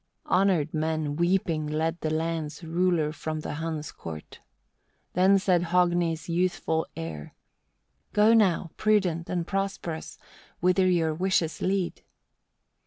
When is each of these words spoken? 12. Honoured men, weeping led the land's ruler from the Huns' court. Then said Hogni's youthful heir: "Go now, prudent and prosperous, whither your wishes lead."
12. 0.25 0.41
Honoured 0.41 0.73
men, 0.73 1.15
weeping 1.15 1.67
led 1.67 2.01
the 2.01 2.09
land's 2.09 2.63
ruler 2.63 3.11
from 3.13 3.41
the 3.41 3.53
Huns' 3.53 3.91
court. 3.91 4.39
Then 5.13 5.37
said 5.37 5.65
Hogni's 5.65 6.27
youthful 6.27 6.87
heir: 6.97 7.35
"Go 8.11 8.33
now, 8.33 8.71
prudent 8.77 9.29
and 9.29 9.45
prosperous, 9.45 10.17
whither 10.59 10.87
your 10.87 11.13
wishes 11.13 11.61
lead." 11.61 12.01